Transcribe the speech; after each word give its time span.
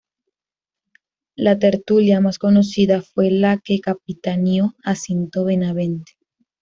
La 1.35 1.59
tertulia 1.59 2.21
más 2.21 2.39
conocida 2.39 3.03
fue 3.03 3.29
la 3.29 3.59
que 3.59 3.79
capitaneó 3.79 4.73
Jacinto 4.83 5.45
Benavente. 5.45 6.13